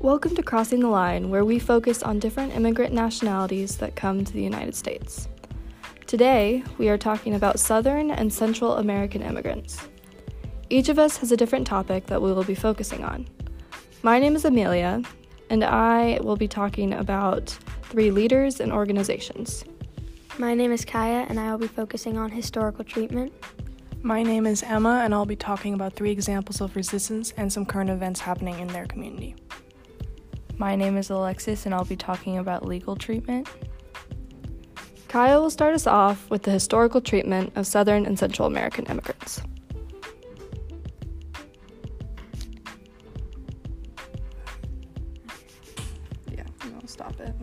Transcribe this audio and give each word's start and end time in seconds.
Welcome 0.00 0.36
to 0.36 0.44
Crossing 0.44 0.78
the 0.78 0.86
Line, 0.86 1.28
where 1.28 1.44
we 1.44 1.58
focus 1.58 2.04
on 2.04 2.20
different 2.20 2.54
immigrant 2.54 2.94
nationalities 2.94 3.78
that 3.78 3.96
come 3.96 4.24
to 4.24 4.32
the 4.32 4.40
United 4.40 4.76
States. 4.76 5.28
Today, 6.06 6.62
we 6.78 6.88
are 6.88 6.96
talking 6.96 7.34
about 7.34 7.58
Southern 7.58 8.12
and 8.12 8.32
Central 8.32 8.76
American 8.76 9.22
immigrants. 9.22 9.88
Each 10.70 10.88
of 10.88 11.00
us 11.00 11.16
has 11.16 11.32
a 11.32 11.36
different 11.36 11.66
topic 11.66 12.06
that 12.06 12.22
we 12.22 12.32
will 12.32 12.44
be 12.44 12.54
focusing 12.54 13.02
on. 13.02 13.26
My 14.04 14.20
name 14.20 14.36
is 14.36 14.44
Amelia, 14.44 15.02
and 15.50 15.64
I 15.64 16.20
will 16.22 16.36
be 16.36 16.46
talking 16.46 16.94
about 16.94 17.48
three 17.82 18.12
leaders 18.12 18.60
and 18.60 18.72
organizations. 18.72 19.64
My 20.38 20.54
name 20.54 20.70
is 20.70 20.84
Kaya, 20.84 21.26
and 21.28 21.40
I 21.40 21.50
will 21.50 21.58
be 21.58 21.66
focusing 21.66 22.16
on 22.16 22.30
historical 22.30 22.84
treatment. 22.84 23.32
My 24.02 24.22
name 24.22 24.46
is 24.46 24.62
Emma, 24.62 25.00
and 25.02 25.12
I'll 25.12 25.26
be 25.26 25.34
talking 25.34 25.74
about 25.74 25.94
three 25.94 26.12
examples 26.12 26.60
of 26.60 26.76
resistance 26.76 27.34
and 27.36 27.52
some 27.52 27.66
current 27.66 27.90
events 27.90 28.20
happening 28.20 28.60
in 28.60 28.68
their 28.68 28.86
community. 28.86 29.34
My 30.58 30.74
name 30.74 30.96
is 30.96 31.08
Alexis, 31.08 31.66
and 31.66 31.74
I'll 31.74 31.84
be 31.84 31.94
talking 31.94 32.38
about 32.38 32.66
legal 32.66 32.96
treatment. 32.96 33.48
Kaya 35.06 35.40
will 35.40 35.50
start 35.50 35.72
us 35.72 35.86
off 35.86 36.28
with 36.30 36.42
the 36.42 36.50
historical 36.50 37.00
treatment 37.00 37.52
of 37.54 37.64
Southern 37.64 38.04
and 38.04 38.18
Central 38.18 38.48
American 38.48 38.84
immigrants. 38.86 39.40
Yeah, 46.30 46.42
stop 46.86 47.14
it. 47.20 47.34